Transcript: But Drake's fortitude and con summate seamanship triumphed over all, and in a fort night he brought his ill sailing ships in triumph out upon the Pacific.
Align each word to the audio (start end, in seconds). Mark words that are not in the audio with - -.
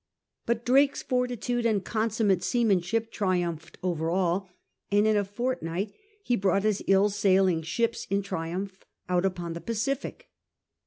But 0.47 0.65
Drake's 0.65 1.03
fortitude 1.03 1.63
and 1.63 1.85
con 1.85 2.09
summate 2.09 2.41
seamanship 2.41 3.11
triumphed 3.11 3.77
over 3.83 4.09
all, 4.09 4.49
and 4.91 5.05
in 5.05 5.15
a 5.15 5.23
fort 5.23 5.61
night 5.61 5.93
he 6.23 6.35
brought 6.35 6.63
his 6.63 6.83
ill 6.87 7.09
sailing 7.09 7.61
ships 7.61 8.07
in 8.09 8.23
triumph 8.23 8.83
out 9.07 9.25
upon 9.25 9.53
the 9.53 9.61
Pacific. 9.61 10.27